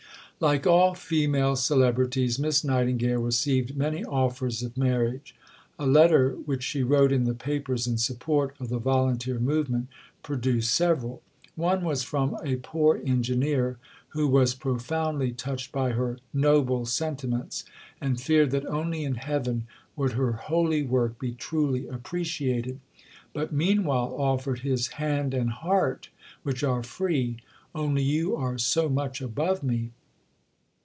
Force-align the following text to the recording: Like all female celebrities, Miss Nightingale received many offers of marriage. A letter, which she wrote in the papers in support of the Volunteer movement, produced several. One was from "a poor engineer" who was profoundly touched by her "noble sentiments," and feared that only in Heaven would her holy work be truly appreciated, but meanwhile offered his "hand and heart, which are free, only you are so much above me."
Like 0.43 0.65
all 0.65 0.95
female 0.95 1.55
celebrities, 1.55 2.39
Miss 2.39 2.63
Nightingale 2.63 3.21
received 3.21 3.77
many 3.77 4.03
offers 4.03 4.63
of 4.63 4.75
marriage. 4.75 5.35
A 5.77 5.85
letter, 5.85 6.31
which 6.31 6.63
she 6.63 6.81
wrote 6.81 7.11
in 7.11 7.25
the 7.25 7.35
papers 7.35 7.85
in 7.85 7.99
support 7.99 8.55
of 8.59 8.69
the 8.69 8.79
Volunteer 8.79 9.37
movement, 9.37 9.87
produced 10.23 10.73
several. 10.73 11.21
One 11.55 11.83
was 11.83 12.01
from 12.01 12.37
"a 12.43 12.55
poor 12.55 12.99
engineer" 13.05 13.77
who 14.07 14.27
was 14.27 14.55
profoundly 14.55 15.31
touched 15.31 15.71
by 15.71 15.91
her 15.91 16.17
"noble 16.33 16.87
sentiments," 16.87 17.63
and 18.01 18.19
feared 18.19 18.49
that 18.49 18.65
only 18.65 19.03
in 19.03 19.13
Heaven 19.21 19.67
would 19.95 20.13
her 20.13 20.31
holy 20.31 20.81
work 20.81 21.19
be 21.19 21.33
truly 21.33 21.85
appreciated, 21.87 22.79
but 23.31 23.53
meanwhile 23.53 24.15
offered 24.17 24.61
his 24.61 24.87
"hand 24.87 25.35
and 25.35 25.51
heart, 25.51 26.09
which 26.41 26.63
are 26.63 26.81
free, 26.81 27.37
only 27.75 28.01
you 28.01 28.35
are 28.35 28.57
so 28.57 28.89
much 28.89 29.21
above 29.21 29.61
me." 29.61 29.91